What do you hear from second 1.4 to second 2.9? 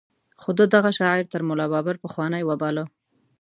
ملا بابړ پخوانۍ وباله.